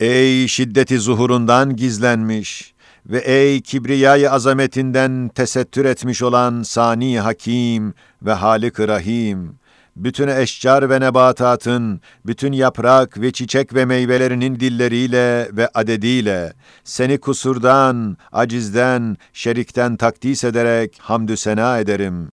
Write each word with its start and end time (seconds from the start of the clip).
Ey 0.00 0.48
şiddeti 0.48 0.98
zuhurundan 0.98 1.76
gizlenmiş 1.76 2.74
ve 3.06 3.18
ey 3.18 3.60
kibriyayı 3.60 4.30
azametinden 4.30 5.30
tesettür 5.34 5.84
etmiş 5.84 6.22
olan 6.22 6.62
Sani 6.62 7.20
Hakim 7.20 7.94
ve 8.22 8.32
halik 8.32 8.80
Rahim! 8.80 9.58
bütün 9.96 10.28
eşcar 10.28 10.90
ve 10.90 11.00
nebatatın, 11.00 12.00
bütün 12.26 12.52
yaprak 12.52 13.20
ve 13.20 13.32
çiçek 13.32 13.74
ve 13.74 13.84
meyvelerinin 13.84 14.60
dilleriyle 14.60 15.48
ve 15.52 15.68
adediyle, 15.74 16.52
seni 16.84 17.18
kusurdan, 17.18 18.16
acizden, 18.32 19.16
şerikten 19.32 19.96
takdis 19.96 20.44
ederek 20.44 20.98
hamdü 21.00 21.36
sena 21.36 21.78
ederim. 21.78 22.28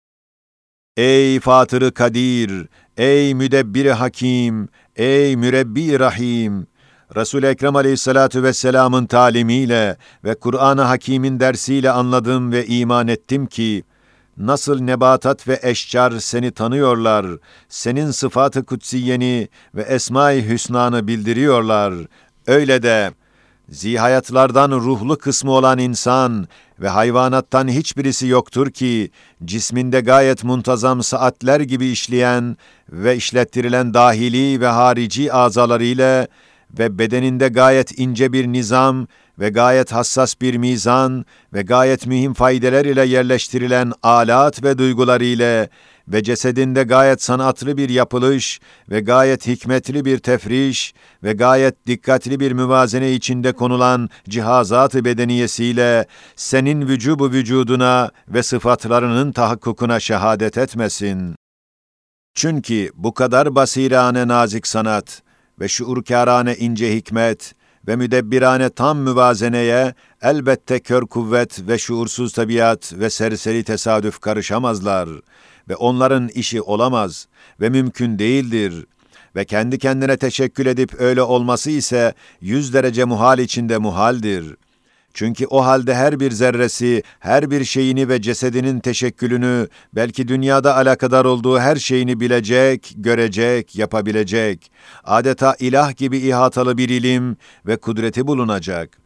Ey 0.97 1.41
Fatırı 1.41 1.95
Kadir, 1.95 2.67
ey 2.97 3.35
Müdebbir 3.35 3.87
Hakim, 3.87 4.69
ey 4.97 5.37
Mürebbi 5.37 5.99
Rahim, 5.99 6.67
Resul-i 7.17 7.47
Ekrem 7.47 7.77
aleyhissalatu 7.77 8.43
vesselamın 8.43 9.07
talimiyle 9.07 9.97
ve 10.25 10.35
Kur'an-ı 10.35 10.83
Hakîm'in 10.83 11.41
dersiyle 11.41 11.91
anladım 11.91 12.53
ve 12.53 12.67
iman 12.67 13.09
ettim 13.09 13.47
ki, 13.47 13.85
Nasıl 14.37 14.81
nebatat 14.81 15.49
ve 15.49 15.61
eşcar 15.63 16.19
seni 16.19 16.51
tanıyorlar, 16.51 17.27
senin 17.69 18.11
sıfatı 18.11 18.65
kutsiyeni 18.65 19.49
ve 19.75 19.83
esma-i 19.83 20.49
hüsnanı 20.49 21.07
bildiriyorlar. 21.07 21.95
Öyle 22.47 22.83
de 22.83 23.11
zihayatlardan 23.69 24.71
ruhlu 24.71 25.19
kısmı 25.19 25.51
olan 25.51 25.79
insan 25.79 26.49
ve 26.81 26.89
hayvanattan 26.89 27.69
hiçbirisi 27.69 28.27
yoktur 28.27 28.71
ki 28.71 29.11
cisminde 29.45 30.01
gayet 30.01 30.45
muntazam 30.45 31.03
saatler 31.03 31.61
gibi 31.61 31.87
işleyen 31.87 32.57
ve 32.93 33.17
işlettirilen 33.17 33.95
dahili 33.95 34.61
ve 34.61 34.67
harici 34.67 35.33
azalarıyla 35.33 36.27
ve 36.79 36.99
bedeninde 36.99 37.49
gayet 37.49 37.99
ince 37.99 38.33
bir 38.33 38.47
nizam 38.47 39.07
ve 39.39 39.49
gayet 39.49 39.93
hassas 39.93 40.41
bir 40.41 40.55
mizan 40.55 41.25
ve 41.53 41.63
gayet 41.63 42.07
mühim 42.07 42.35
faydeler 42.35 42.85
ile 42.85 43.05
yerleştirilen 43.05 43.93
alat 44.03 44.63
ve 44.63 44.79
duygular 44.79 45.21
ile 45.21 45.69
ve 46.09 46.23
cesedinde 46.23 46.83
gayet 46.83 47.23
sanatlı 47.23 47.77
bir 47.77 47.89
yapılış 47.89 48.61
ve 48.91 49.01
gayet 49.01 49.47
hikmetli 49.47 50.05
bir 50.05 50.19
tefriş 50.19 50.95
ve 51.23 51.33
gayet 51.33 51.87
dikkatli 51.87 52.41
bir 52.41 52.53
müvazene 52.53 53.13
içinde 53.13 53.53
konulan 53.53 54.09
cihazat-ı 54.29 55.05
bedeniyesiyle 55.05 56.07
senin 56.37 56.89
vücubu 56.89 57.31
vücuduna 57.31 58.11
ve 58.29 58.43
sıfatlarının 58.43 59.33
tahakkukuna 59.33 60.01
şehadet 60.01 60.59
etmesin. 60.59 61.37
Çünkü 62.35 62.91
bu 62.95 63.15
kadar 63.15 63.55
basirane 63.55 64.29
nazik 64.29 64.67
sanat 64.67 65.23
ve 65.61 65.69
şuurkârane 65.69 66.57
ince 66.57 66.97
hikmet 66.97 67.55
ve 67.89 67.97
müdebbirane 67.97 68.71
tam 68.71 68.99
müvazeneye 68.99 69.95
elbette 70.23 70.81
kör 70.81 71.03
kuvvet 71.03 71.69
ve 71.69 71.79
şuursuz 71.79 72.33
tabiat 72.33 72.93
ve 72.93 73.11
serseri 73.11 73.65
tesadüf 73.65 74.21
karışamazlar 74.21 75.09
ve 75.69 75.77
onların 75.77 76.29
işi 76.29 76.63
olamaz 76.63 77.29
ve 77.61 77.69
mümkün 77.69 78.19
değildir 78.19 78.87
ve 79.37 79.45
kendi 79.45 79.79
kendine 79.79 80.17
teşekkül 80.17 80.67
edip 80.67 81.01
öyle 81.01 81.23
olması 81.23 81.71
ise 81.71 82.15
yüz 82.41 82.75
derece 82.75 83.05
muhal 83.05 83.39
içinde 83.39 83.79
muhaldir. 83.79 84.57
Çünkü 85.15 85.47
o 85.47 85.65
halde 85.65 85.95
her 85.95 86.21
bir 86.21 86.31
zerresi, 86.31 87.03
her 87.21 87.51
bir 87.51 87.65
şeyini 87.65 88.09
ve 88.09 88.23
cesedinin 88.23 88.81
teşekkülünü, 88.81 89.69
belki 89.93 90.29
dünyada 90.29 90.77
alakadar 90.77 91.25
olduğu 91.25 91.59
her 91.59 91.77
şeyini 91.77 92.21
bilecek, 92.21 92.93
görecek, 92.97 93.77
yapabilecek, 93.77 94.71
adeta 95.05 95.57
ilah 95.61 95.97
gibi 95.97 96.19
ihatalı 96.19 96.79
bir 96.79 96.89
ilim 96.89 97.37
ve 97.67 97.77
kudreti 97.77 98.27
bulunacak. 98.27 98.99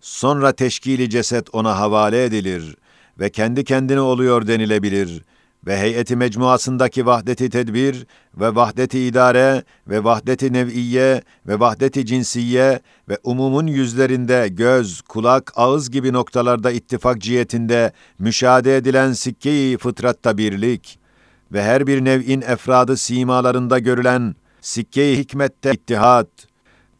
Sonra 0.00 0.52
teşkili 0.52 1.10
ceset 1.10 1.54
ona 1.54 1.78
havale 1.78 2.24
edilir 2.24 2.76
ve 3.18 3.30
kendi 3.30 3.64
kendine 3.64 4.00
oluyor 4.00 4.46
denilebilir 4.46 5.22
ve 5.66 5.78
heyeti 5.78 6.16
mecmuasındaki 6.16 7.06
vahdeti 7.06 7.50
tedbir 7.50 8.06
ve 8.36 8.54
vahdeti 8.54 9.00
idare 9.00 9.62
ve 9.88 10.04
vahdeti 10.04 10.52
nev'iye 10.52 11.22
ve 11.46 11.60
vahdeti 11.60 12.06
cinsiye 12.06 12.80
ve 13.08 13.18
umumun 13.24 13.66
yüzlerinde 13.66 14.48
göz, 14.48 15.00
kulak, 15.00 15.52
ağız 15.56 15.90
gibi 15.90 16.12
noktalarda 16.12 16.70
ittifak 16.70 17.20
cihetinde 17.20 17.92
müşahede 18.18 18.76
edilen 18.76 19.12
sikke-i 19.12 19.78
fıtratta 19.78 20.38
birlik 20.38 20.98
ve 21.52 21.62
her 21.62 21.86
bir 21.86 22.04
nev'in 22.04 22.40
efradı 22.40 22.96
simalarında 22.96 23.78
görülen 23.78 24.34
sikke-i 24.60 25.18
hikmette 25.18 25.72
ittihat 25.72 26.28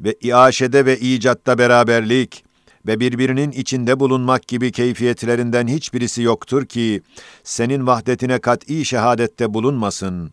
ve 0.00 0.14
iaşede 0.20 0.86
ve 0.86 0.98
icatta 0.98 1.58
beraberlik 1.58 2.44
ve 2.86 3.00
birbirinin 3.00 3.50
içinde 3.50 4.00
bulunmak 4.00 4.48
gibi 4.48 4.72
keyfiyetlerinden 4.72 5.66
hiçbirisi 5.66 6.22
yoktur 6.22 6.66
ki, 6.66 7.02
senin 7.44 7.86
vahdetine 7.86 8.38
kat'i 8.38 8.84
şehadette 8.84 9.54
bulunmasın 9.54 10.32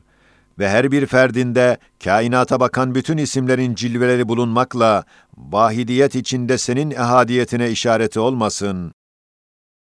ve 0.59 0.69
her 0.69 0.91
bir 0.91 1.05
ferdinde 1.05 1.77
kainata 2.03 2.59
bakan 2.59 2.95
bütün 2.95 3.17
isimlerin 3.17 3.75
cilveleri 3.75 4.29
bulunmakla, 4.29 5.03
vahidiyet 5.37 6.15
içinde 6.15 6.57
senin 6.57 6.91
ehadiyetine 6.91 7.71
işareti 7.71 8.19
olmasın. 8.19 8.91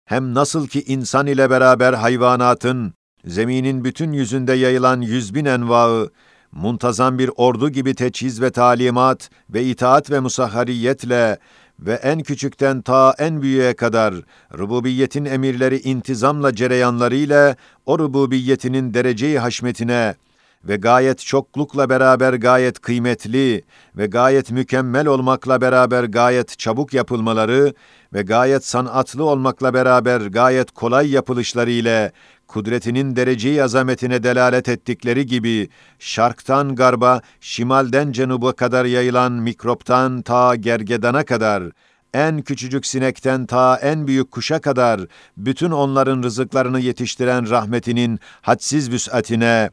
Hem 0.05 0.33
nasıl 0.33 0.67
ki 0.67 0.83
insan 0.87 1.27
ile 1.27 1.49
beraber 1.49 1.93
hayvanatın, 1.93 2.93
zeminin 3.25 3.83
bütün 3.83 4.11
yüzünde 4.11 4.53
yayılan 4.53 5.01
yüz 5.01 5.35
bin 5.35 5.45
envaı, 5.45 6.09
muntazam 6.51 7.19
bir 7.19 7.29
ordu 7.35 7.69
gibi 7.69 7.95
teçhiz 7.95 8.41
ve 8.41 8.51
talimat 8.51 9.29
ve 9.49 9.63
itaat 9.63 10.11
ve 10.11 10.19
musahhariyetle 10.19 11.37
ve 11.79 11.93
en 11.93 12.19
küçükten 12.19 12.81
ta 12.81 13.15
en 13.19 13.41
büyüğe 13.41 13.73
kadar 13.73 14.15
rububiyetin 14.57 15.25
emirleri 15.25 15.79
intizamla 15.79 16.55
cereyanlarıyla 16.55 17.55
o 17.85 17.99
rububiyetinin 17.99 18.93
dereceyi 18.93 19.39
haşmetine 19.39 20.15
ve 20.63 20.75
gayet 20.75 21.19
çoklukla 21.19 21.89
beraber 21.89 22.33
gayet 22.33 22.79
kıymetli 22.79 23.63
ve 23.97 24.05
gayet 24.05 24.51
mükemmel 24.51 25.07
olmakla 25.07 25.61
beraber 25.61 26.03
gayet 26.03 26.59
çabuk 26.59 26.93
yapılmaları 26.93 27.73
ve 28.13 28.21
gayet 28.21 28.65
sanatlı 28.65 29.23
olmakla 29.23 29.73
beraber 29.73 30.21
gayet 30.21 30.71
kolay 30.71 31.11
yapılışları 31.11 31.71
ile 31.71 32.11
kudretinin 32.53 33.15
dereceyi 33.15 33.63
azametine 33.63 34.23
delalet 34.23 34.69
ettikleri 34.69 35.25
gibi, 35.25 35.69
şarktan 35.99 36.75
garba, 36.75 37.21
şimalden 37.41 38.11
cenuba 38.11 38.53
kadar 38.53 38.85
yayılan 38.85 39.31
mikroptan 39.31 40.21
ta 40.21 40.55
gergedana 40.55 41.25
kadar, 41.25 41.63
en 42.13 42.41
küçücük 42.41 42.85
sinekten 42.85 43.45
ta 43.45 43.77
en 43.81 44.07
büyük 44.07 44.31
kuşa 44.31 44.61
kadar, 44.61 45.01
bütün 45.37 45.71
onların 45.71 46.23
rızıklarını 46.23 46.79
yetiştiren 46.79 47.49
rahmetinin 47.49 48.19
hadsiz 48.41 48.91
vüs'atine 48.91 49.69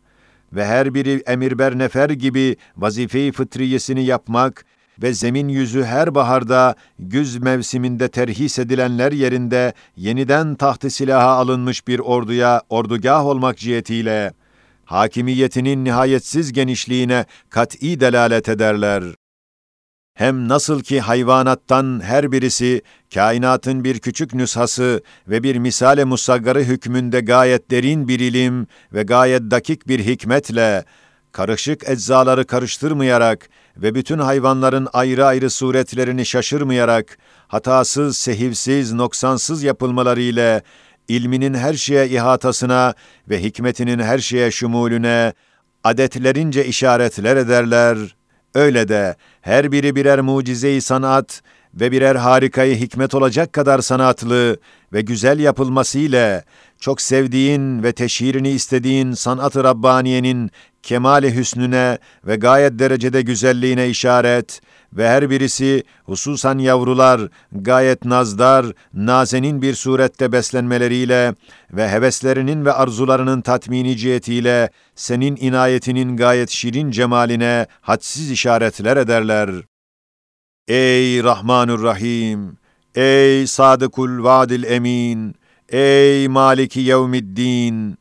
ve 0.52 0.66
her 0.66 0.94
biri 0.94 1.22
emirber 1.26 1.78
nefer 1.78 2.10
gibi 2.10 2.56
vazife-i 2.76 3.32
fıtriyesini 3.32 4.04
yapmak 4.04 4.64
ve 5.02 5.14
zemin 5.14 5.48
yüzü 5.48 5.84
her 5.84 6.14
baharda, 6.14 6.74
güz 6.98 7.36
mevsiminde 7.36 8.08
terhis 8.08 8.58
edilenler 8.58 9.12
yerinde 9.12 9.72
yeniden 9.96 10.54
tahtı 10.54 10.90
silaha 10.90 11.28
alınmış 11.28 11.88
bir 11.88 11.98
orduya 11.98 12.62
ordugah 12.68 13.26
olmak 13.26 13.58
cihetiyle, 13.58 14.32
hakimiyetinin 14.84 15.84
nihayetsiz 15.84 16.52
genişliğine 16.52 17.24
kat'i 17.50 18.00
delalet 18.00 18.48
ederler. 18.48 19.04
Hem 20.14 20.48
nasıl 20.48 20.82
ki 20.82 21.00
hayvanattan 21.00 22.00
her 22.04 22.32
birisi 22.32 22.82
kainatın 23.14 23.84
bir 23.84 23.98
küçük 23.98 24.34
nüshası 24.34 25.02
ve 25.28 25.42
bir 25.42 25.56
misale 25.56 26.04
musaggarı 26.04 26.60
hükmünde 26.60 27.20
gayet 27.20 27.70
derin 27.70 28.08
bir 28.08 28.20
ilim 28.20 28.66
ve 28.92 29.02
gayet 29.02 29.42
dakik 29.50 29.88
bir 29.88 30.00
hikmetle 30.04 30.84
karışık 31.32 31.88
eczaları 31.88 32.46
karıştırmayarak 32.46 33.48
ve 33.82 33.94
bütün 33.94 34.18
hayvanların 34.18 34.88
ayrı 34.92 35.26
ayrı 35.26 35.50
suretlerini 35.50 36.26
şaşırmayarak, 36.26 37.18
hatasız, 37.48 38.16
sehivsiz, 38.16 38.92
noksansız 38.92 39.62
yapılmaları 39.62 40.20
ile 40.20 40.62
ilminin 41.08 41.54
her 41.54 41.74
şeye 41.74 42.08
ihatasına 42.08 42.94
ve 43.28 43.42
hikmetinin 43.42 43.98
her 43.98 44.18
şeye 44.18 44.50
şumulüne, 44.50 45.32
adetlerince 45.84 46.66
işaretler 46.66 47.36
ederler. 47.36 48.16
Öyle 48.54 48.88
de 48.88 49.16
her 49.40 49.72
biri 49.72 49.96
birer 49.96 50.20
mucize-i 50.20 50.80
sanat 50.80 51.42
ve 51.74 51.92
birer 51.92 52.16
harikayı 52.16 52.76
hikmet 52.76 53.14
olacak 53.14 53.52
kadar 53.52 53.78
sanatlı 53.78 54.56
ve 54.92 55.00
güzel 55.00 55.38
yapılması 55.38 55.98
ile 55.98 56.44
çok 56.80 57.00
sevdiğin 57.00 57.82
ve 57.82 57.92
teşhirini 57.92 58.50
istediğin 58.50 59.12
sanat-ı 59.12 59.64
Rabbaniye'nin 59.64 60.50
kemale 60.82 61.34
hüsnüne 61.34 61.98
ve 62.26 62.36
gayet 62.36 62.78
derecede 62.78 63.22
güzelliğine 63.22 63.88
işaret 63.88 64.60
ve 64.92 65.08
her 65.08 65.30
birisi 65.30 65.82
hususan 66.04 66.58
yavrular 66.58 67.20
gayet 67.52 68.04
nazdar, 68.04 68.66
nazenin 68.94 69.62
bir 69.62 69.74
surette 69.74 70.32
beslenmeleriyle 70.32 71.34
ve 71.72 71.88
heveslerinin 71.88 72.64
ve 72.64 72.72
arzularının 72.72 73.40
tatmini 73.40 73.96
cihetiyle 73.96 74.70
senin 74.94 75.36
inayetinin 75.40 76.16
gayet 76.16 76.50
şirin 76.50 76.90
cemaline 76.90 77.66
hadsiz 77.80 78.30
işaretler 78.30 78.96
ederler. 78.96 79.50
Ey 80.68 81.22
Rahmanur 81.22 81.82
Rahim, 81.82 82.56
ey 82.94 83.46
Sadıkul 83.46 84.24
Vadil 84.24 84.64
Emin, 84.64 85.34
ey 85.68 86.28
Maliki 86.28 86.80
Yevmiddin, 86.80 87.98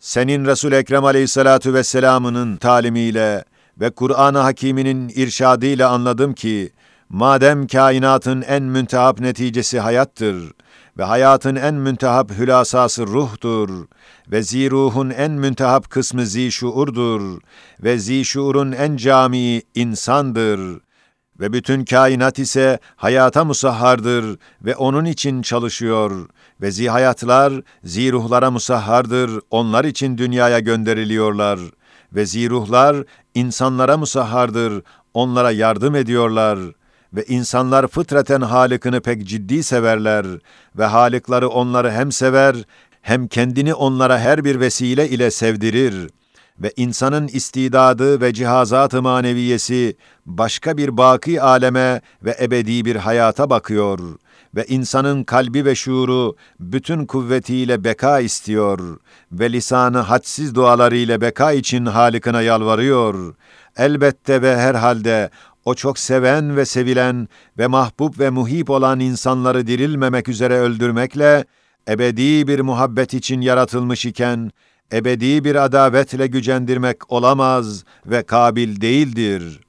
senin 0.00 0.44
Resul 0.44 0.72
Ekrem 0.72 1.04
Aleyhissalatu 1.04 1.74
vesselam'ının 1.74 2.56
talimiyle 2.56 3.44
ve 3.80 3.90
Kur'an-ı 3.90 4.38
Hakîm'inin 4.38 5.08
irşadıyla 5.08 5.90
anladım 5.90 6.34
ki 6.34 6.72
madem 7.08 7.66
kainatın 7.66 8.42
en 8.42 8.62
müntehap 8.62 9.20
neticesi 9.20 9.80
hayattır 9.80 10.52
ve 10.98 11.04
hayatın 11.04 11.56
en 11.56 11.74
müntehap 11.74 12.30
hülasası 12.30 13.06
ruhtur 13.06 13.86
ve 14.30 14.42
ziruhun 14.42 15.10
en 15.10 15.30
müntehap 15.30 15.90
kısmı 15.90 16.26
zişuurdur 16.26 17.40
ve 17.82 17.98
zişuurun 17.98 18.72
en 18.72 18.96
camii 18.96 19.62
insandır 19.74 20.80
ve 21.40 21.52
bütün 21.52 21.84
kainat 21.84 22.38
ise 22.38 22.78
hayata 22.96 23.44
musahhardır 23.44 24.38
ve 24.62 24.76
onun 24.76 25.04
için 25.04 25.42
çalışıyor. 25.42 26.28
Ve 26.60 26.70
zihayatlar 26.70 27.52
ziruhlara 27.84 28.50
musahhardır, 28.50 29.40
onlar 29.50 29.84
için 29.84 30.18
dünyaya 30.18 30.58
gönderiliyorlar. 30.58 31.58
Ve 32.12 32.26
ziruhlar 32.26 33.04
insanlara 33.34 33.96
musahhardır, 33.96 34.82
onlara 35.14 35.50
yardım 35.50 35.94
ediyorlar. 35.94 36.58
Ve 37.12 37.24
insanlar 37.24 37.86
fıtraten 37.86 38.40
Halık'ını 38.40 39.00
pek 39.00 39.26
ciddi 39.26 39.62
severler. 39.62 40.26
Ve 40.78 40.84
Halıkları 40.84 41.48
onları 41.48 41.90
hem 41.90 42.12
sever 42.12 42.56
hem 43.02 43.28
kendini 43.28 43.74
onlara 43.74 44.18
her 44.18 44.44
bir 44.44 44.60
vesile 44.60 45.08
ile 45.08 45.30
sevdirir 45.30 46.08
ve 46.62 46.72
insanın 46.76 47.28
istidadı 47.28 48.20
ve 48.20 48.32
cihazat-ı 48.32 49.02
maneviyesi 49.02 49.96
başka 50.26 50.76
bir 50.76 50.96
baki 50.96 51.42
aleme 51.42 52.00
ve 52.24 52.36
ebedi 52.40 52.84
bir 52.84 52.96
hayata 52.96 53.50
bakıyor 53.50 53.98
ve 54.54 54.64
insanın 54.64 55.24
kalbi 55.24 55.64
ve 55.64 55.74
şuuru 55.74 56.36
bütün 56.60 57.06
kuvvetiyle 57.06 57.84
beka 57.84 58.20
istiyor 58.20 58.98
ve 59.32 59.52
lisanı 59.52 59.98
hadsiz 59.98 60.54
dualarıyla 60.54 61.20
beka 61.20 61.52
için 61.52 61.86
Halık'ına 61.86 62.42
yalvarıyor. 62.42 63.34
Elbette 63.76 64.42
ve 64.42 64.56
herhalde 64.56 65.30
o 65.64 65.74
çok 65.74 65.98
seven 65.98 66.56
ve 66.56 66.64
sevilen 66.64 67.28
ve 67.58 67.66
mahbub 67.66 68.18
ve 68.18 68.30
muhip 68.30 68.70
olan 68.70 69.00
insanları 69.00 69.66
dirilmemek 69.66 70.28
üzere 70.28 70.58
öldürmekle, 70.58 71.44
ebedi 71.88 72.48
bir 72.48 72.60
muhabbet 72.60 73.14
için 73.14 73.40
yaratılmış 73.40 74.06
iken, 74.06 74.50
ebedi 74.92 75.44
bir 75.44 75.64
adavetle 75.64 76.26
gücendirmek 76.26 77.12
olamaz 77.12 77.84
ve 78.06 78.22
kabil 78.22 78.80
değildir. 78.80 79.60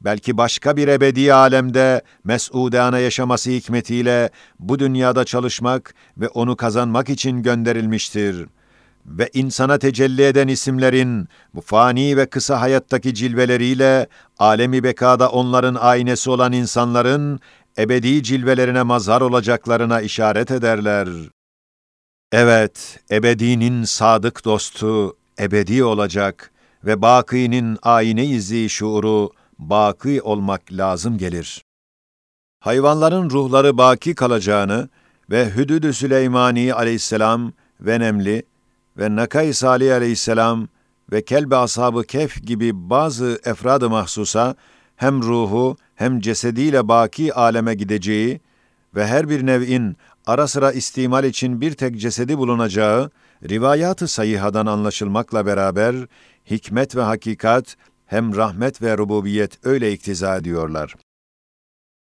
Belki 0.00 0.36
başka 0.36 0.76
bir 0.76 0.88
ebedi 0.88 1.34
alemde 1.34 2.02
mes'udane 2.24 3.00
yaşaması 3.00 3.50
hikmetiyle 3.50 4.30
bu 4.58 4.78
dünyada 4.78 5.24
çalışmak 5.24 5.94
ve 6.16 6.28
onu 6.28 6.56
kazanmak 6.56 7.08
için 7.10 7.42
gönderilmiştir.'' 7.42 8.62
ve 9.06 9.30
insana 9.32 9.78
tecelli 9.78 10.22
eden 10.22 10.48
isimlerin 10.48 11.28
bu 11.54 11.60
fani 11.60 12.16
ve 12.16 12.26
kısa 12.26 12.60
hayattaki 12.60 13.14
cilveleriyle 13.14 14.06
alemi 14.38 14.82
bekada 14.82 15.30
onların 15.30 15.74
aynesi 15.74 16.30
olan 16.30 16.52
insanların 16.52 17.40
ebedi 17.78 18.22
cilvelerine 18.22 18.82
mazhar 18.82 19.20
olacaklarına 19.20 20.00
işaret 20.00 20.50
ederler. 20.50 21.08
Evet, 22.32 23.00
ebedinin 23.10 23.84
sadık 23.84 24.44
dostu 24.44 25.16
ebedi 25.40 25.84
olacak 25.84 26.50
ve 26.84 27.02
bakinin 27.02 27.78
ayine 27.82 28.26
izi 28.26 28.68
şuuru 28.68 29.30
baki 29.58 30.22
olmak 30.22 30.62
lazım 30.72 31.18
gelir. 31.18 31.64
Hayvanların 32.60 33.30
ruhları 33.30 33.78
baki 33.78 34.14
kalacağını 34.14 34.88
ve 35.30 35.50
Hüdüd-ü 35.54 35.92
Süleymani 35.92 36.74
aleyhisselam 36.74 37.52
ve 37.80 38.00
Nemli 38.00 38.42
ve 38.98 39.16
Nakay 39.16 39.52
Salih 39.52 39.94
aleyhisselam 39.94 40.68
ve 41.12 41.24
Kelbe 41.24 41.56
ashabı 41.56 42.04
Kef 42.04 42.42
gibi 42.42 42.90
bazı 42.90 43.40
efrad-ı 43.44 43.90
mahsusa 43.90 44.54
hem 44.96 45.22
ruhu 45.22 45.76
hem 45.94 46.20
cesediyle 46.20 46.88
baki 46.88 47.34
aleme 47.34 47.74
gideceği 47.74 48.40
ve 48.94 49.06
her 49.06 49.28
bir 49.28 49.46
nev'in 49.46 49.96
ara 50.26 50.48
sıra 50.48 50.72
istimal 50.72 51.24
için 51.24 51.60
bir 51.60 51.72
tek 51.72 52.00
cesedi 52.00 52.38
bulunacağı 52.38 53.10
rivayat-ı 53.48 54.08
sayıhadan 54.08 54.66
anlaşılmakla 54.66 55.46
beraber 55.46 55.94
hikmet 56.50 56.96
ve 56.96 57.02
hakikat 57.02 57.76
hem 58.06 58.36
rahmet 58.36 58.82
ve 58.82 58.98
rububiyet 58.98 59.66
öyle 59.66 59.92
iktiza 59.92 60.36
ediyorlar. 60.36 60.94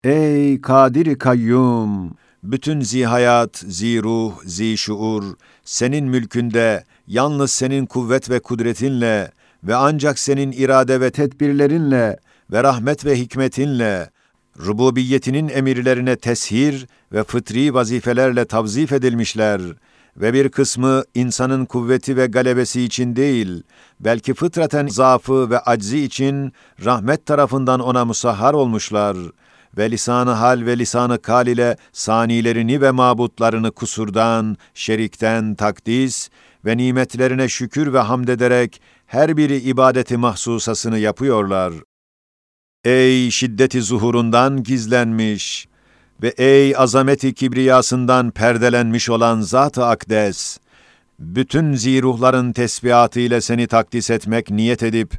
Ey 0.04 0.60
Kadir 0.60 1.18
Kayyum! 1.18 2.16
bütün 2.42 2.80
zihayat, 2.80 3.56
ziruh, 3.56 4.32
zişuur, 4.44 5.24
senin 5.64 6.04
mülkünde, 6.08 6.84
yalnız 7.06 7.50
senin 7.50 7.86
kuvvet 7.86 8.30
ve 8.30 8.40
kudretinle 8.40 9.30
ve 9.64 9.74
ancak 9.74 10.18
senin 10.18 10.52
irade 10.52 11.00
ve 11.00 11.10
tedbirlerinle 11.10 12.18
ve 12.52 12.62
rahmet 12.62 13.04
ve 13.04 13.18
hikmetinle, 13.18 14.10
rububiyetinin 14.58 15.48
emirlerine 15.48 16.16
teshir 16.16 16.86
ve 17.12 17.24
fıtri 17.24 17.74
vazifelerle 17.74 18.44
tavzif 18.44 18.92
edilmişler 18.92 19.60
ve 20.16 20.34
bir 20.34 20.48
kısmı 20.48 21.04
insanın 21.14 21.64
kuvveti 21.64 22.16
ve 22.16 22.26
galebesi 22.26 22.82
için 22.82 23.16
değil, 23.16 23.62
belki 24.00 24.34
fıtraten 24.34 24.86
zaafı 24.86 25.50
ve 25.50 25.58
aczi 25.58 26.04
için 26.04 26.52
rahmet 26.84 27.26
tarafından 27.26 27.80
ona 27.80 28.04
musahhar 28.04 28.54
olmuşlar.'' 28.54 29.42
ve 29.78 29.90
lisanı 29.90 30.30
hal 30.30 30.66
ve 30.66 30.78
lisanı 30.78 31.22
kal 31.22 31.46
ile 31.46 31.76
sanilerini 31.92 32.80
ve 32.80 32.90
mabutlarını 32.90 33.70
kusurdan, 33.70 34.56
şerikten 34.74 35.54
takdis 35.54 36.30
ve 36.64 36.76
nimetlerine 36.76 37.48
şükür 37.48 37.92
ve 37.92 37.98
hamd 37.98 38.28
ederek 38.28 38.82
her 39.06 39.36
biri 39.36 39.56
ibadeti 39.56 40.16
mahsusasını 40.16 40.98
yapıyorlar. 40.98 41.72
Ey 42.84 43.30
şiddeti 43.30 43.82
zuhurundan 43.82 44.62
gizlenmiş 44.62 45.68
ve 46.22 46.28
ey 46.28 46.76
azameti 46.76 47.34
kibriyasından 47.34 48.30
perdelenmiş 48.30 49.10
olan 49.10 49.40
Zat-ı 49.40 49.84
Akdes, 49.86 50.58
bütün 51.18 51.74
ziruhların 51.74 52.52
tesbihatı 52.52 53.20
ile 53.20 53.40
seni 53.40 53.66
takdis 53.66 54.10
etmek 54.10 54.50
niyet 54.50 54.82
edip, 54.82 55.18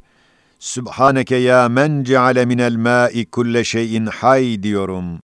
Sübhaneke 0.58 1.36
ya 1.36 1.68
men 1.68 2.04
ceale 2.04 2.44
minel 2.44 2.76
ma'i 2.76 3.26
kulle 3.26 3.64
şeyin 3.64 4.06
hay 4.06 4.62
diyorum. 4.62 5.20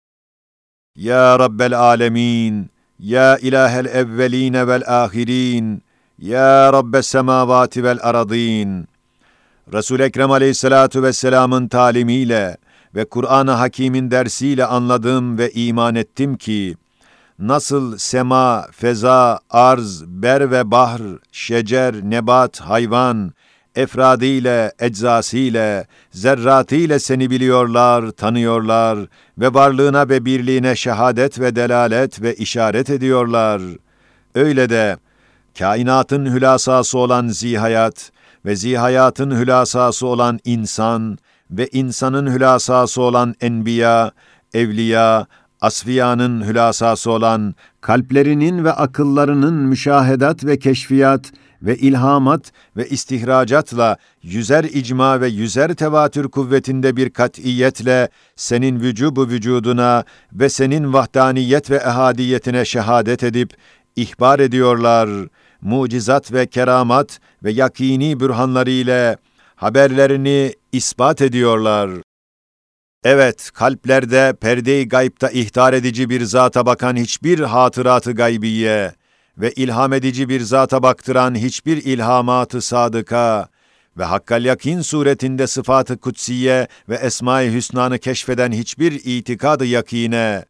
Ya 0.97 1.39
Rabbel 1.39 1.79
alemin, 1.79 2.71
ya 2.99 3.39
ilahel 3.39 3.87
evveline 3.87 4.67
vel 4.67 4.83
ahirin, 4.87 5.83
ya 6.19 6.73
Rabbes 6.73 7.07
semavati 7.07 7.85
vel 7.85 7.99
aradin. 8.03 8.89
Resul-i 9.73 10.03
Ekrem 10.03 10.31
aleyhissalatu 10.31 11.03
vesselamın 11.03 11.69
talimiyle 11.69 12.57
ve 12.95 13.05
Kur'an-ı 13.05 13.51
Hakîm'in 13.51 14.11
dersiyle 14.11 14.65
anladım 14.65 15.39
ve 15.39 15.51
iman 15.51 15.95
ettim 15.95 16.37
ki, 16.37 16.77
nasıl 17.39 17.99
sema, 17.99 18.67
feza, 18.73 19.41
arz, 19.51 20.05
ber 20.07 20.51
ve 20.51 20.71
bahr, 20.71 21.03
şecer, 21.33 21.95
nebat, 21.95 22.61
hayvan, 22.61 23.33
efradıyla, 23.77 24.73
eczasıyla, 24.79 25.85
zerratıyla 26.11 26.99
seni 26.99 27.31
biliyorlar, 27.31 28.11
tanıyorlar 28.11 28.99
ve 29.39 29.55
varlığına 29.55 30.09
ve 30.09 30.25
birliğine 30.25 30.77
şehadet 30.77 31.41
ve 31.41 31.57
delalet 31.57 32.23
ve 32.23 32.35
işaret 32.35 32.91
ediyorlar. 32.91 33.63
Öyle 34.35 34.69
de 34.71 34.97
kainatın 35.59 36.27
hülasası 36.27 36.99
olan 36.99 37.29
zihayat 37.29 38.13
ve 38.49 38.57
zihayatın 38.57 39.31
hülasası 39.31 40.07
olan 40.07 40.39
insan 40.45 41.19
ve 41.51 41.69
insanın 41.73 42.35
hülasası 42.35 43.03
olan 43.03 43.35
enbiya, 43.41 44.13
evliya, 44.55 45.27
asfiyanın 45.61 46.47
hülasası 46.49 47.11
olan 47.11 47.55
kalplerinin 47.81 48.65
ve 48.65 48.73
akıllarının 48.73 49.55
müşahedat 49.55 50.45
ve 50.45 50.59
keşfiyat 50.59 51.33
ve 51.63 51.77
ilhamat 51.77 52.53
ve 52.77 52.89
istihracatla 52.89 53.97
yüzer 54.23 54.65
icma 54.65 55.21
ve 55.21 55.29
yüzer 55.29 55.75
tevatür 55.75 56.29
kuvvetinde 56.29 56.97
bir 56.97 57.11
katiyetle 57.11 58.09
senin 58.37 58.81
vücubu 58.81 59.29
vücuduna 59.29 60.05
ve 60.33 60.49
senin 60.49 60.93
vahdaniyet 60.93 61.71
ve 61.71 61.77
ehadiyetine 61.77 62.65
şehadet 62.65 63.23
edip 63.23 63.55
ihbar 63.97 64.39
ediyorlar. 64.39 65.09
Mucizat 65.63 66.33
ve 66.33 66.47
keramat 66.47 67.21
ve 67.45 67.51
yakini 67.51 68.21
bürhanları 68.21 68.71
ile 68.71 69.17
haberlerini 69.57 70.55
ispat 70.73 71.23
ediyorlar. 71.23 71.91
Evet, 73.05 73.51
kalplerde 73.55 74.35
perde-i 74.41 74.89
gaybta 74.89 75.31
ihtar 75.31 75.73
edici 75.73 76.11
bir 76.11 76.25
zata 76.25 76.67
bakan 76.67 76.97
hiçbir 76.97 77.39
hatıratı 77.39 78.13
gaybiye, 78.13 78.93
ve 79.39 79.53
ilham 79.53 79.93
edici 79.93 80.29
bir 80.29 80.41
zata 80.41 80.83
baktıran 80.83 81.35
hiçbir 81.35 81.77
ilhamatı 81.77 82.61
sadıka 82.61 83.49
ve 83.99 84.05
hakkal 84.05 84.45
yakin 84.45 84.81
suretinde 84.81 85.47
sıfatı 85.47 85.99
kutsiye 85.99 86.69
ve 86.89 86.95
esma-i 86.95 87.53
hüsnanı 87.53 87.99
keşfeden 87.99 88.53
hiçbir 88.53 88.93
itikadı 88.93 89.67
yakine 89.67 90.45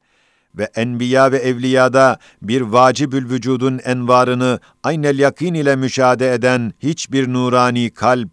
ve 0.58 0.70
enbiya 0.74 1.32
ve 1.32 1.38
evliyada 1.38 2.18
bir 2.42 2.60
vacibül 2.60 3.30
vücudun 3.30 3.80
envarını 3.84 4.60
aynel 4.82 5.18
yakin 5.18 5.54
ile 5.54 5.76
müşahede 5.76 6.32
eden 6.32 6.72
hiçbir 6.80 7.32
nurani 7.32 7.90
kalp 7.90 8.30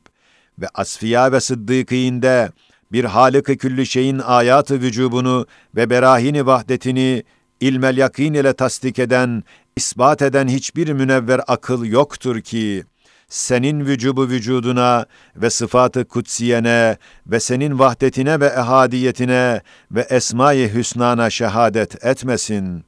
ve 0.59 0.67
asfiya 0.73 1.31
ve 1.31 1.39
sıddıkîinde 1.39 2.51
bir 2.91 3.03
halık-ı 3.03 3.57
küllü 3.57 3.85
şeyin 3.85 4.19
ayatı 4.19 4.81
vücubunu 4.81 5.45
ve 5.75 5.89
berahini 5.89 6.45
vahdetini 6.45 7.23
ilmel 7.59 7.97
yakin 7.97 8.33
ile 8.33 8.53
tasdik 8.53 8.99
eden, 8.99 9.43
ispat 9.75 10.21
eden 10.21 10.47
hiçbir 10.47 10.93
münevver 10.93 11.41
akıl 11.47 11.85
yoktur 11.85 12.41
ki, 12.41 12.83
senin 13.35 13.85
vücubu 13.85 14.29
vücuduna 14.29 15.05
ve 15.35 15.49
sıfatı 15.49 16.05
kutsiyene 16.05 16.97
ve 17.27 17.39
senin 17.39 17.79
vahdetine 17.79 18.39
ve 18.39 18.45
ehadiyetine 18.45 19.61
ve 19.91 20.01
esma-i 20.01 20.73
hüsnana 20.73 21.29
şehadet 21.29 22.05
etmesin, 22.05 22.85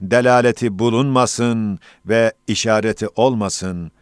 delaleti 0.00 0.78
bulunmasın 0.78 1.78
ve 2.06 2.32
işareti 2.46 3.08
olmasın.'' 3.16 3.98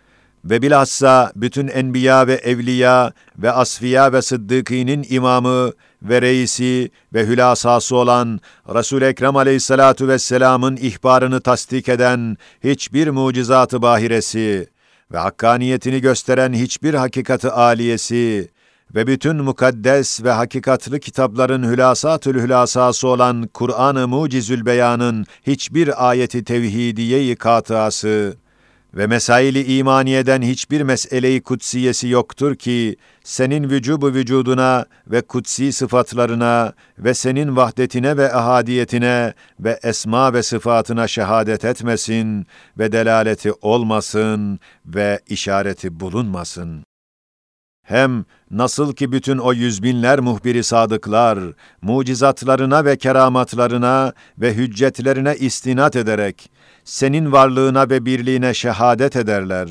ve 0.50 0.62
bilhassa 0.62 1.32
bütün 1.36 1.68
enbiya 1.68 2.26
ve 2.26 2.34
evliya 2.34 3.12
ve 3.38 3.50
asfiya 3.50 4.12
ve 4.12 4.22
sıddıkinin 4.22 5.06
imamı 5.10 5.72
ve 6.02 6.22
reisi 6.22 6.90
ve 7.14 7.26
hülasası 7.26 7.96
olan 7.96 8.40
Resul 8.74 9.02
Ekrem 9.02 9.36
Aleyhissalatu 9.36 10.08
vesselam'ın 10.08 10.76
ihbarını 10.76 11.40
tasdik 11.40 11.88
eden 11.88 12.36
hiçbir 12.64 13.08
mucizatı 13.08 13.82
bahiresi 13.82 14.75
ve 15.12 15.18
hakkaniyetini 15.18 16.00
gösteren 16.00 16.52
hiçbir 16.52 16.94
hakikati 16.94 17.50
aliyesi 17.50 18.48
ve 18.94 19.06
bütün 19.06 19.36
mukaddes 19.36 20.24
ve 20.24 20.30
hakikatlı 20.30 21.00
kitapların 21.00 21.62
hülasatül 21.62 22.42
hülasası 22.42 23.08
olan 23.08 23.48
Kur'an-ı 23.54 24.08
Mucizül 24.08 24.66
Beyan'ın 24.66 25.26
hiçbir 25.46 26.08
ayeti 26.08 26.44
tevhidiye-i 26.44 27.36
katıası 27.36 28.36
ve 28.96 29.06
mesaili 29.06 29.78
imaniyeden 29.78 30.42
hiçbir 30.42 30.80
meseleyi 30.80 31.42
kutsiyesi 31.42 32.08
yoktur 32.08 32.54
ki, 32.54 32.96
senin 33.24 33.70
vücubu 33.70 34.14
vücuduna 34.14 34.86
ve 35.06 35.22
kutsi 35.22 35.72
sıfatlarına 35.72 36.72
ve 36.98 37.14
senin 37.14 37.56
vahdetine 37.56 38.16
ve 38.16 38.32
ahadiyetine 38.32 39.34
ve 39.60 39.80
esma 39.82 40.32
ve 40.32 40.42
sıfatına 40.42 41.08
şehadet 41.08 41.64
etmesin 41.64 42.46
ve 42.78 42.92
delaleti 42.92 43.52
olmasın 43.52 44.58
ve 44.86 45.20
işareti 45.28 46.00
bulunmasın. 46.00 46.84
Hem 47.82 48.24
nasıl 48.50 48.92
ki 48.92 49.12
bütün 49.12 49.38
o 49.38 49.52
yüz 49.52 49.82
binler 49.82 50.20
muhbiri 50.20 50.62
sadıklar, 50.64 51.38
mucizatlarına 51.82 52.84
ve 52.84 52.96
keramatlarına 52.96 54.12
ve 54.38 54.54
hüccetlerine 54.54 55.36
istinat 55.36 55.96
ederek, 55.96 56.50
senin 56.86 57.32
varlığına 57.32 57.90
ve 57.90 58.04
birliğine 58.06 58.54
şehadet 58.54 59.16
ederler. 59.16 59.68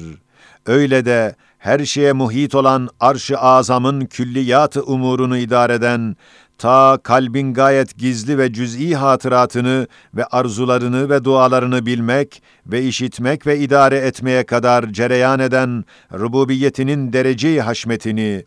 Öyle 0.66 1.06
de 1.06 1.36
her 1.58 1.86
şeye 1.86 2.14
muhit 2.14 2.56
olan 2.56 2.90
arş-ı 3.00 3.38
azamın 3.38 4.06
külliyat-ı 4.06 4.84
umurunu 4.84 5.38
idare 5.38 5.74
eden, 5.74 6.16
ta 6.58 7.00
kalbin 7.04 7.54
gayet 7.54 7.98
gizli 7.98 8.38
ve 8.38 8.54
cüz'i 8.54 8.96
hatıratını 8.96 9.88
ve 10.16 10.26
arzularını 10.26 11.10
ve 11.10 11.24
dualarını 11.24 11.86
bilmek 11.86 12.44
ve 12.68 12.84
işitmek 12.84 13.48
ve 13.48 13.60
idare 13.60 13.98
etmeye 13.98 14.46
kadar 14.46 14.94
cereyan 14.94 15.40
eden 15.40 15.86
rububiyetinin 16.14 17.14
derece-i 17.14 17.62
haşmetini 17.62 18.46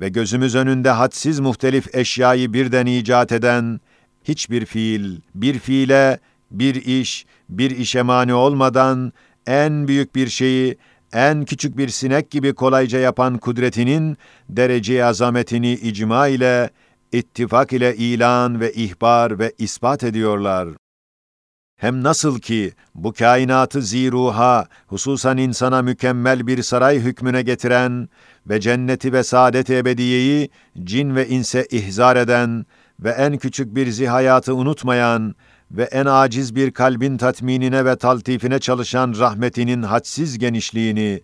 ve 0.00 0.08
gözümüz 0.08 0.54
önünde 0.54 0.90
hadsiz 0.90 1.40
muhtelif 1.40 1.94
eşyayı 1.94 2.52
birden 2.52 2.86
icat 2.86 3.32
eden, 3.32 3.80
hiçbir 4.24 4.66
fiil, 4.66 5.20
bir 5.34 5.58
fiile, 5.58 6.18
bir 6.50 6.74
iş, 6.74 7.26
bir 7.50 7.70
işe 7.70 8.02
mani 8.02 8.34
olmadan 8.34 9.12
en 9.46 9.88
büyük 9.88 10.14
bir 10.14 10.28
şeyi 10.28 10.78
en 11.12 11.44
küçük 11.44 11.76
bir 11.78 11.88
sinek 11.88 12.30
gibi 12.30 12.54
kolayca 12.54 12.98
yapan 12.98 13.38
kudretinin 13.38 14.16
derece 14.48 15.04
azametini 15.04 15.72
icma 15.72 16.28
ile, 16.28 16.70
ittifak 17.12 17.72
ile 17.72 17.96
ilan 17.96 18.60
ve 18.60 18.72
ihbar 18.72 19.38
ve 19.38 19.52
ispat 19.58 20.04
ediyorlar. 20.04 20.68
Hem 21.76 22.02
nasıl 22.02 22.38
ki 22.38 22.72
bu 22.94 23.12
kainatı 23.12 23.82
ziruha, 23.82 24.66
hususan 24.86 25.38
insana 25.38 25.82
mükemmel 25.82 26.46
bir 26.46 26.62
saray 26.62 26.98
hükmüne 26.98 27.42
getiren 27.42 28.08
ve 28.46 28.60
cenneti 28.60 29.12
ve 29.12 29.22
saadet 29.22 29.70
ebediyeyi 29.70 30.50
cin 30.84 31.16
ve 31.16 31.28
inse 31.28 31.66
ihzar 31.70 32.16
eden 32.16 32.66
ve 33.00 33.10
en 33.10 33.38
küçük 33.38 33.74
bir 33.74 33.90
zihayatı 33.90 34.54
unutmayan 34.54 35.34
ve 35.70 35.82
en 35.82 36.06
aciz 36.06 36.54
bir 36.54 36.70
kalbin 36.70 37.16
tatminine 37.16 37.84
ve 37.84 37.96
taltifine 37.96 38.58
çalışan 38.58 39.14
rahmetinin 39.18 39.82
hadsiz 39.82 40.38
genişliğini 40.38 41.22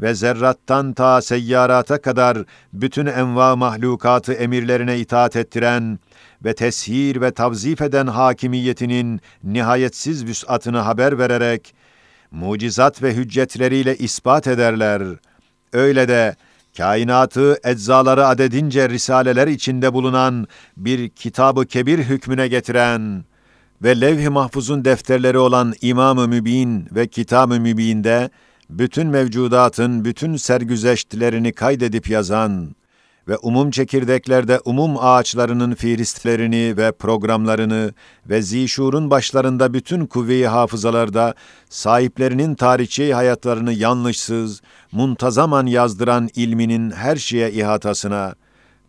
ve 0.00 0.14
zerrattan 0.14 0.92
ta 0.92 1.22
seyyarata 1.22 2.00
kadar 2.00 2.38
bütün 2.72 3.06
enva 3.06 3.56
mahlukatı 3.56 4.32
emirlerine 4.32 4.98
itaat 4.98 5.36
ettiren 5.36 5.98
ve 6.44 6.54
teshir 6.54 7.20
ve 7.20 7.30
tavzif 7.30 7.82
eden 7.82 8.06
hakimiyetinin 8.06 9.20
nihayetsiz 9.44 10.26
vüs'atını 10.26 10.78
haber 10.78 11.18
vererek, 11.18 11.74
mucizat 12.30 13.02
ve 13.02 13.14
hüccetleriyle 13.14 13.96
ispat 13.96 14.46
ederler. 14.46 15.02
Öyle 15.72 16.08
de, 16.08 16.36
kainatı 16.76 17.58
eczaları 17.64 18.26
adedince 18.26 18.88
risaleler 18.88 19.46
içinde 19.46 19.92
bulunan 19.92 20.46
bir 20.76 21.08
kitabı 21.08 21.66
kebir 21.66 21.98
hükmüne 21.98 22.48
getiren, 22.48 23.24
ve 23.82 24.00
levh-i 24.00 24.28
mahfuzun 24.28 24.84
defterleri 24.84 25.38
olan 25.38 25.74
İmam-ı 25.80 26.28
Mübin 26.28 26.88
ve 26.94 27.08
Kitab-ı 27.08 27.60
Mübin'de 27.60 28.30
bütün 28.70 29.06
mevcudatın 29.06 30.04
bütün 30.04 30.36
sergüzeştlerini 30.36 31.52
kaydedip 31.52 32.10
yazan 32.10 32.76
ve 33.28 33.36
umum 33.36 33.70
çekirdeklerde 33.70 34.60
umum 34.64 34.96
ağaçlarının 34.98 35.74
firistlerini 35.74 36.76
ve 36.76 36.92
programlarını 36.92 37.92
ve 38.28 38.42
zişurun 38.42 39.10
başlarında 39.10 39.74
bütün 39.74 40.06
kuvve-i 40.06 40.46
hafızalarda 40.46 41.34
sahiplerinin 41.70 42.54
tarihçi 42.54 43.14
hayatlarını 43.14 43.72
yanlışsız, 43.72 44.60
muntazaman 44.92 45.66
yazdıran 45.66 46.28
ilminin 46.34 46.90
her 46.90 47.16
şeye 47.16 47.52
ihatasına, 47.52 48.34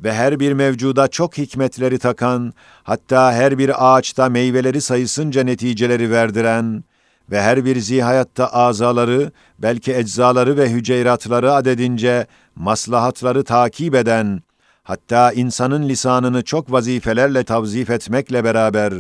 ve 0.04 0.14
her 0.14 0.40
bir 0.40 0.54
mevcuda 0.54 1.08
çok 1.08 1.38
hikmetleri 1.38 2.00
takan, 2.00 2.54
hatta 2.84 3.34
her 3.34 3.58
bir 3.58 3.96
ağaçta 3.98 4.30
meyveleri 4.30 4.82
sayısınca 4.82 5.44
neticeleri 5.44 6.12
verdiren 6.12 6.84
ve 7.32 7.42
her 7.42 7.66
bir 7.66 7.80
zihayatta 7.80 8.48
azaları, 8.48 9.32
belki 9.60 9.94
eczaları 9.94 10.58
ve 10.58 10.70
hüceyratları 10.70 11.54
adedince 11.54 12.28
maslahatları 12.56 13.44
takip 13.44 13.96
eden, 13.96 14.42
hatta 14.84 15.32
insanın 15.32 15.90
lisanını 15.90 16.44
çok 16.44 16.72
vazifelerle 16.72 17.44
tavzif 17.44 17.90
etmekle 17.90 18.44
beraber, 18.44 18.94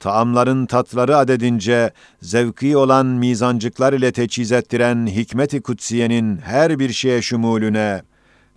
taamların 0.00 0.66
tatları 0.66 1.16
adedince 1.16 1.90
zevki 2.22 2.76
olan 2.76 3.06
mizancıklar 3.06 3.92
ile 3.92 4.12
teçhiz 4.12 4.52
ettiren 4.52 5.06
hikmet-i 5.06 5.60
kutsiyenin 5.60 6.36
her 6.36 6.78
bir 6.78 6.92
şeye 6.92 7.22
şumulüne, 7.22 8.02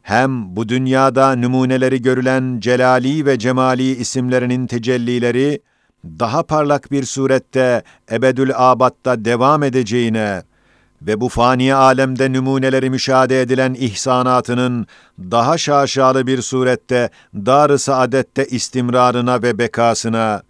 hem 0.01 0.55
bu 0.55 0.70
dünyada 0.70 1.36
numuneleri 1.36 2.01
görülen 2.01 2.60
celali 2.60 3.25
ve 3.25 3.39
cemali 3.39 3.96
isimlerinin 3.96 4.67
tecellileri, 4.67 5.62
daha 6.05 6.43
parlak 6.43 6.91
bir 6.91 7.03
surette 7.03 7.84
ebedül 8.12 8.51
abatta 8.55 9.25
devam 9.25 9.63
edeceğine 9.63 10.43
ve 11.01 11.22
bu 11.22 11.29
fani 11.29 11.75
alemde 11.75 12.34
numuneleri 12.34 12.89
müşahede 12.89 13.41
edilen 13.41 13.74
ihsanatının 13.74 14.88
daha 15.20 15.58
şaşalı 15.58 16.27
bir 16.27 16.41
surette 16.41 17.10
dar-ı 17.36 17.79
saadette 17.79 18.46
istimrarına 18.46 19.41
ve 19.41 19.58
bekasına 19.58 20.41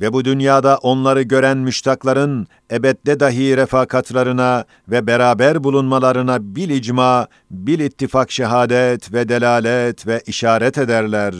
ve 0.00 0.12
bu 0.12 0.24
dünyada 0.24 0.76
onları 0.76 1.22
gören 1.22 1.58
müştakların 1.58 2.46
ebedde 2.72 3.20
dahi 3.20 3.56
refakatlarına 3.56 4.64
ve 4.88 5.06
beraber 5.06 5.64
bulunmalarına 5.64 6.56
bil 6.56 6.70
icma, 6.70 7.26
bil 7.50 7.80
ittifak 7.80 8.30
şehadet 8.30 9.12
ve 9.12 9.28
delalet 9.28 10.06
ve 10.06 10.22
işaret 10.26 10.78
ederler. 10.78 11.34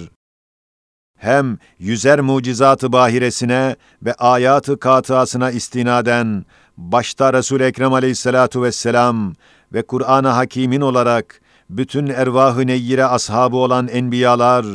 Hem 1.18 1.58
yüzer 1.78 2.20
mucizatı 2.20 2.92
bahiresine 2.92 3.76
ve 4.02 4.14
ayatı 4.14 4.78
katıasına 4.78 5.50
istinaden, 5.50 6.44
başta 6.76 7.32
Resul 7.32 7.60
Ekrem 7.60 7.92
Aleyhissalatu 7.92 8.62
vesselam 8.62 9.34
ve 9.72 9.82
Kur'an-ı 9.82 10.28
Hakîm'in 10.28 10.80
olarak 10.80 11.40
bütün 11.70 12.06
ervah-ı 12.06 12.66
neyyire 12.66 13.04
ashabı 13.04 13.56
olan 13.56 13.88
enbiyalar 13.88 14.66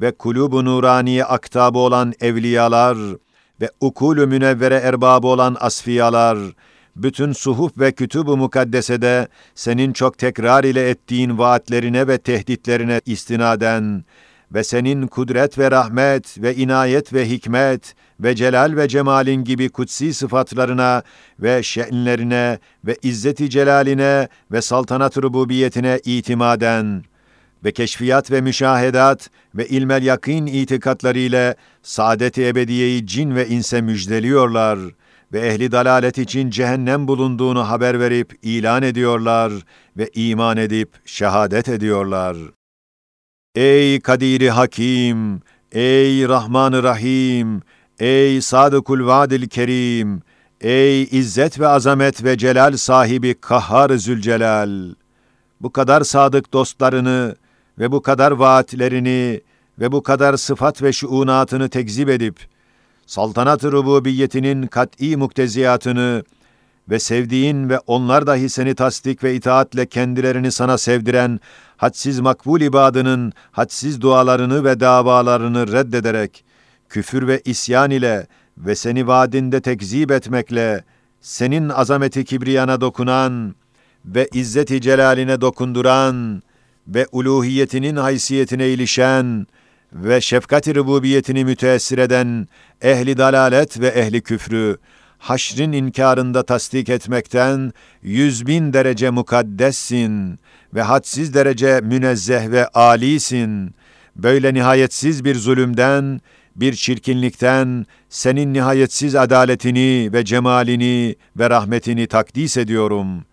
ve 0.00 0.12
kulub-u 0.12 0.64
nuraniye 0.64 1.24
aktabı 1.24 1.78
olan 1.78 2.12
evliyalar 2.20 2.98
ve 3.60 3.70
ukul-ü 3.80 4.26
münevvere 4.26 4.74
erbabı 4.74 5.26
olan 5.26 5.56
asfiyalar 5.60 6.38
bütün 6.96 7.32
suhuf 7.32 7.78
ve 7.78 7.92
kütüb-ü 7.92 8.36
mukaddesede 8.36 9.28
senin 9.54 9.92
çok 9.92 10.18
tekrar 10.18 10.64
ile 10.64 10.90
ettiğin 10.90 11.38
vaatlerine 11.38 12.08
ve 12.08 12.18
tehditlerine 12.18 13.00
istinaden 13.06 14.04
ve 14.54 14.64
senin 14.64 15.06
kudret 15.06 15.58
ve 15.58 15.70
rahmet 15.70 16.42
ve 16.42 16.54
inayet 16.54 17.12
ve 17.12 17.28
hikmet 17.28 17.94
ve 18.20 18.36
celal 18.36 18.76
ve 18.76 18.88
cemalin 18.88 19.44
gibi 19.44 19.68
kutsi 19.68 20.14
sıfatlarına 20.14 21.02
ve 21.40 21.62
şe'nlerine 21.62 22.58
ve 22.84 22.96
izzeti 23.02 23.50
celaline 23.50 24.28
ve 24.52 24.62
saltanat 24.62 25.18
rububiyetine 25.18 26.00
itimaden 26.04 27.04
ve 27.64 27.72
keşfiyat 27.72 28.30
ve 28.30 28.40
müşahedat 28.40 29.30
ve 29.54 29.68
ilmel 29.68 30.02
yakîn 30.02 30.46
itikatlarıyla 30.46 31.54
saadet-i 31.82 32.46
ebediyeyi 32.46 33.06
cin 33.06 33.34
ve 33.34 33.48
inse 33.48 33.80
müjdeliyorlar 33.80 34.78
ve 35.32 35.40
ehli 35.40 35.72
dalalet 35.72 36.18
için 36.18 36.50
cehennem 36.50 37.08
bulunduğunu 37.08 37.68
haber 37.68 38.00
verip 38.00 38.38
ilan 38.42 38.82
ediyorlar 38.82 39.52
ve 39.96 40.10
iman 40.14 40.56
edip 40.56 40.92
şehadet 41.04 41.68
ediyorlar. 41.68 42.36
Ey 43.54 44.00
Kadiri 44.00 44.50
Hakim, 44.50 45.40
ey 45.72 46.28
Rahman-ı 46.28 46.82
Rahim, 46.82 47.62
ey 47.98 48.40
Sadıkul 48.40 49.06
Vadil 49.06 49.48
Kerim, 49.48 50.22
ey 50.60 51.02
İzzet 51.02 51.60
ve 51.60 51.66
azamet 51.66 52.24
ve 52.24 52.38
celal 52.38 52.76
sahibi 52.76 53.34
Kahhar 53.40 53.90
Zülcelal! 53.90 54.94
Bu 55.60 55.72
kadar 55.72 56.02
sadık 56.02 56.52
dostlarını 56.52 57.36
ve 57.78 57.92
bu 57.92 58.02
kadar 58.02 58.30
vaatlerini 58.30 59.40
ve 59.80 59.92
bu 59.92 60.02
kadar 60.02 60.36
sıfat 60.36 60.82
ve 60.82 60.92
şuunatını 60.92 61.68
tekzip 61.68 62.08
edip, 62.08 62.36
saltanat-ı 63.06 63.72
rububiyetinin 63.72 64.66
kat'i 64.66 65.16
mukteziyatını 65.16 66.22
ve 66.90 66.98
sevdiğin 66.98 67.68
ve 67.68 67.78
onlar 67.86 68.26
dahi 68.26 68.48
seni 68.48 68.74
tasdik 68.74 69.24
ve 69.24 69.34
itaatle 69.34 69.86
kendilerini 69.86 70.52
sana 70.52 70.78
sevdiren 70.78 71.40
hadsiz 71.76 72.20
makbul 72.20 72.60
ibadının 72.60 73.32
hadsiz 73.52 74.00
dualarını 74.00 74.64
ve 74.64 74.80
davalarını 74.80 75.72
reddederek, 75.72 76.44
küfür 76.88 77.26
ve 77.26 77.40
isyan 77.44 77.90
ile 77.90 78.26
ve 78.58 78.74
seni 78.74 79.06
vaadinde 79.06 79.60
tekzip 79.60 80.10
etmekle, 80.10 80.84
senin 81.20 81.68
azameti 81.68 82.24
kibriyana 82.24 82.80
dokunan 82.80 83.54
ve 84.04 84.28
izzeti 84.32 84.80
celaline 84.80 85.40
dokunduran 85.40 86.42
ve 86.88 87.06
uluhiyetinin 87.12 87.96
haysiyetine 87.96 88.68
ilişen 88.68 89.46
ve 89.92 90.20
şefkat-i 90.20 90.74
rububiyetini 90.74 91.44
müteessir 91.44 91.98
eden 91.98 92.48
ehli 92.82 93.18
dalalet 93.18 93.80
ve 93.80 93.88
ehli 93.88 94.20
küfrü, 94.20 94.76
haşrin 95.18 95.72
inkarında 95.72 96.42
tasdik 96.42 96.88
etmekten 96.88 97.72
yüz 98.02 98.46
bin 98.46 98.72
derece 98.72 99.10
mukaddessin 99.10 100.38
ve 100.74 100.82
hadsiz 100.82 101.34
derece 101.34 101.80
münezzeh 101.80 102.50
ve 102.50 102.68
alisin. 102.68 103.74
Böyle 104.16 104.54
nihayetsiz 104.54 105.24
bir 105.24 105.34
zulümden, 105.34 106.20
bir 106.56 106.72
çirkinlikten 106.72 107.86
senin 108.08 108.54
nihayetsiz 108.54 109.14
adaletini 109.14 110.10
ve 110.12 110.24
cemalini 110.24 111.16
ve 111.38 111.50
rahmetini 111.50 112.06
takdis 112.06 112.56
ediyorum. 112.56 113.24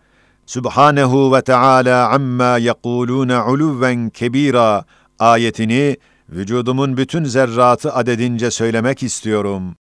Subhanehu 0.46 1.32
ve 1.36 1.42
Teala 1.42 2.08
amma 2.10 2.58
yekulune 2.58 3.40
uluven 3.40 4.10
kebira 4.10 4.84
ayetini 5.18 5.96
vücudumun 6.28 6.96
bütün 6.96 7.24
zerratı 7.24 7.94
adedince 7.94 8.50
söylemek 8.50 9.02
istiyorum. 9.02 9.76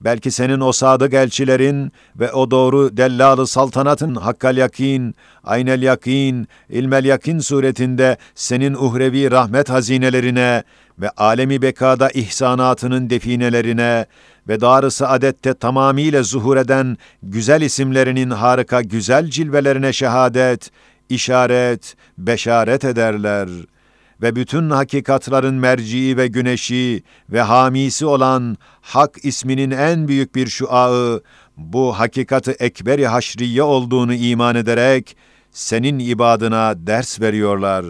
Belki 0.00 0.30
senin 0.30 0.60
o 0.60 0.72
sadık 0.72 1.14
elçilerin 1.14 1.92
ve 2.16 2.32
o 2.32 2.50
doğru 2.50 2.96
dellalı 2.96 3.46
saltanatın 3.46 4.14
hakkal 4.14 4.56
yakin, 4.56 5.14
aynel 5.44 5.82
yakin, 5.82 6.48
ilmel 6.68 7.04
yakin 7.04 7.38
suretinde 7.38 8.16
senin 8.34 8.74
uhrevi 8.74 9.30
rahmet 9.30 9.70
hazinelerine 9.70 10.62
ve 10.98 11.10
alemi 11.10 11.62
bekada 11.62 12.10
ihsanatının 12.10 13.10
definelerine 13.10 14.06
ve 14.48 14.60
dar-ı 14.60 14.90
saadette 14.90 15.54
tamamiyle 15.54 16.22
zuhur 16.22 16.56
eden 16.56 16.96
güzel 17.22 17.62
isimlerinin 17.62 18.30
harika 18.30 18.82
güzel 18.82 19.26
cilvelerine 19.30 19.92
şehadet, 19.92 20.70
işaret, 21.08 21.96
beşaret 22.18 22.84
ederler.'' 22.84 23.75
Ve 24.22 24.36
bütün 24.36 24.70
hakikatların 24.70 25.54
merciği 25.54 26.16
ve 26.16 26.26
güneşi 26.26 27.02
ve 27.32 27.40
hamisi 27.40 28.06
olan 28.06 28.56
Hak 28.80 29.24
isminin 29.24 29.70
en 29.70 30.08
büyük 30.08 30.34
bir 30.34 30.46
şuağı, 30.46 31.22
bu 31.56 31.98
hakikatı 31.98 32.52
ekberi 32.52 33.06
haşriye 33.06 33.62
olduğunu 33.62 34.14
iman 34.14 34.56
ederek, 34.56 35.16
senin 35.50 35.98
ibadına 35.98 36.86
ders 36.86 37.20
veriyorlar. 37.20 37.86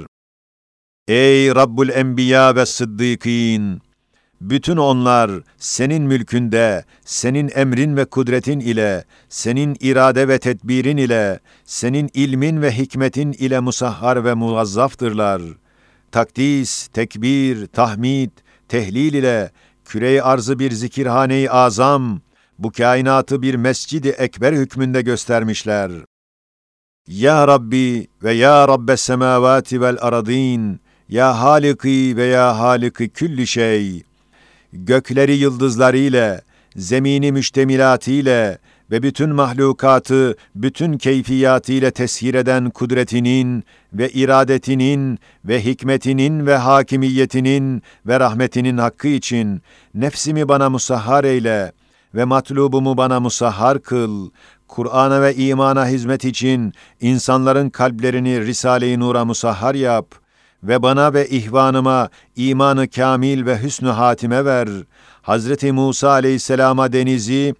Ey 1.08 1.54
Rabbul 1.54 1.88
Enbiya 1.88 2.56
ve 2.56 2.66
Sıddıkîn! 2.66 3.80
Bütün 4.40 4.76
onlar 4.76 5.30
senin 5.58 6.02
mülkünde, 6.02 6.84
senin 7.04 7.50
emrin 7.54 7.96
ve 7.96 8.04
kudretin 8.04 8.60
ile, 8.60 9.04
senin 9.28 9.76
irade 9.80 10.28
ve 10.28 10.38
tedbirin 10.38 10.96
ile, 10.96 11.40
senin 11.64 12.10
ilmin 12.14 12.62
ve 12.62 12.72
hikmetin 12.72 13.32
ile 13.32 13.60
musahhar 13.60 14.24
ve 14.24 14.34
muvazzaftırlar.'' 14.34 15.65
Takdis, 16.12 16.86
tekbir, 16.86 17.66
tahmid, 17.66 18.30
tehlil 18.68 19.12
ile 19.14 19.50
küre 19.84 20.22
arzı 20.22 20.58
bir 20.58 20.70
zikirhane-i 20.70 21.50
azam, 21.50 22.20
bu 22.58 22.72
kainatı 22.72 23.42
bir 23.42 23.54
mescidi 23.54 24.08
ekber 24.08 24.52
hükmünde 24.52 25.02
göstermişler. 25.02 25.92
Ya 27.08 27.48
Rabbi 27.48 28.06
ve 28.22 28.32
Ya 28.32 28.68
Rabbes 28.68 29.00
semavati 29.00 29.80
vel 29.80 29.96
aradin, 30.00 30.80
Ya 31.08 31.40
Haliki 31.40 32.16
ve 32.16 32.24
Ya 32.24 32.58
Haliki 32.58 33.08
külli 33.08 33.46
şey, 33.46 34.02
gökleri 34.72 35.36
yıldızlarıyla, 35.36 36.40
zemini 36.76 37.32
müştemilatiyle, 37.32 38.58
ve 38.90 39.02
bütün 39.02 39.30
mahlukatı 39.30 40.36
bütün 40.54 40.98
keyfiyatıyla 40.98 41.90
teshir 41.90 42.34
eden 42.34 42.70
kudretinin 42.70 43.64
ve 43.92 44.10
iradetinin 44.10 45.18
ve 45.44 45.64
hikmetinin 45.64 46.46
ve 46.46 46.56
hakimiyetinin 46.56 47.82
ve 48.06 48.20
rahmetinin 48.20 48.78
hakkı 48.78 49.08
için 49.08 49.62
nefsimi 49.94 50.48
bana 50.48 50.70
musahhar 50.70 51.24
eyle 51.24 51.72
ve 52.14 52.24
matlubumu 52.24 52.96
bana 52.96 53.20
musahhar 53.20 53.82
kıl. 53.82 54.30
Kur'an'a 54.68 55.22
ve 55.22 55.34
imana 55.34 55.86
hizmet 55.88 56.24
için 56.24 56.72
insanların 57.00 57.70
kalplerini 57.70 58.46
Risale-i 58.46 59.00
Nur'a 59.00 59.24
musahhar 59.24 59.74
yap 59.74 60.06
ve 60.62 60.82
bana 60.82 61.14
ve 61.14 61.28
ihvanıma 61.28 62.08
imanı 62.36 62.88
kamil 62.88 63.46
ve 63.46 63.62
hüsnü 63.62 63.88
hatime 63.88 64.44
ver. 64.44 64.68
Hazreti 65.22 65.72
Musa 65.72 66.10
aleyhisselama 66.10 66.92
denizi, 66.92 67.54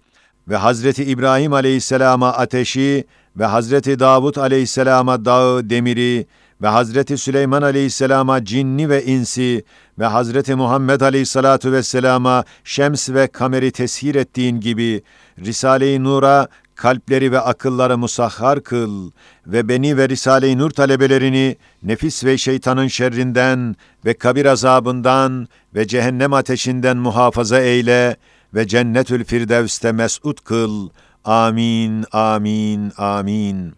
ve 0.47 0.55
Hazreti 0.55 1.03
İbrahim 1.03 1.53
aleyhisselama 1.53 2.33
ateşi 2.33 3.05
ve 3.37 3.45
Hazreti 3.45 3.99
Davud 3.99 4.35
aleyhisselama 4.35 5.25
dağı, 5.25 5.69
demiri 5.69 6.27
ve 6.61 6.67
Hazreti 6.67 7.17
Süleyman 7.17 7.61
aleyhisselama 7.61 8.45
cinni 8.45 8.89
ve 8.89 9.05
insi 9.05 9.63
ve 9.99 10.05
Hazreti 10.05 10.55
Muhammed 10.55 11.01
aleyhissalatu 11.01 11.71
vesselama 11.71 12.43
şems 12.63 13.09
ve 13.09 13.27
kameri 13.27 13.71
teshir 13.71 14.15
ettiğin 14.15 14.59
gibi 14.59 15.01
Risale-i 15.39 16.03
Nur'a 16.03 16.47
kalpleri 16.75 17.31
ve 17.31 17.39
akılları 17.39 17.97
musahhar 17.97 18.63
kıl 18.63 19.11
ve 19.47 19.69
beni 19.69 19.97
ve 19.97 20.09
Risale-i 20.09 20.57
Nur 20.57 20.69
talebelerini 20.69 21.57
nefis 21.83 22.25
ve 22.25 22.37
şeytanın 22.37 22.87
şerrinden 22.87 23.75
ve 24.05 24.13
kabir 24.13 24.45
azabından 24.45 25.47
ve 25.75 25.87
cehennem 25.87 26.33
ateşinden 26.33 26.97
muhafaza 26.97 27.59
eyle.'' 27.59 28.36
Ve 28.53 28.67
cennetül 28.67 29.23
firdevste 29.23 29.91
mes'ud 29.91 30.37
kıl. 30.43 30.89
Amin, 31.25 32.05
amin, 32.11 32.91
amin. 32.97 33.73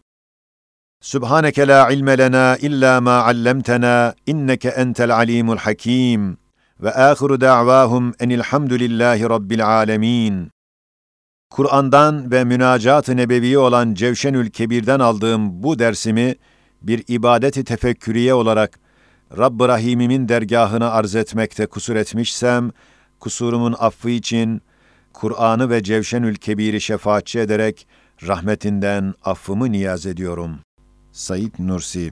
Subhaneke 1.02 1.68
la 1.68 1.90
ilme 1.92 2.18
lena 2.18 2.58
illa 2.58 3.02
ma 3.02 3.24
allamtena 3.24 4.14
inneke 4.28 4.70
entel 4.70 5.16
alimul 5.16 5.58
hakim. 5.58 6.38
Ve 6.80 6.94
ahiru 6.94 7.42
da'vahum 7.42 8.14
enilhamdülillahi 8.20 9.24
rabbil 9.24 9.68
alemin. 9.68 10.52
Kur'an'dan 11.50 12.32
ve 12.32 12.44
münacat-ı 12.44 13.18
nebevi 13.18 13.58
olan 13.58 13.94
Cevşenül 13.94 14.50
Kebir'den 14.50 15.00
aldığım 15.00 15.64
bu 15.64 15.80
dersimi 15.80 16.36
bir 16.82 17.04
ibadeti 17.08 17.64
tefekküriye 17.64 18.34
olarak 18.34 18.80
Rabb-ı 19.38 19.68
Rahim'imin 19.68 20.30
dergahına 20.30 20.92
arz 20.92 21.16
etmekte 21.16 21.66
kusur 21.66 21.96
etmişsem, 21.96 22.72
kusurumun 23.20 23.76
affı 23.80 24.10
için 24.10 24.62
Kur'an'ı 25.14 25.70
ve 25.70 25.84
Cevşenül 25.84 26.36
Kebir'i 26.36 26.82
şefaatçi 26.82 27.40
ederek 27.40 27.88
rahmetinden 28.28 29.14
affımı 29.24 29.72
niyaz 29.72 30.06
ediyorum. 30.06 30.60
Said 31.12 31.54
Nursi 31.60 32.12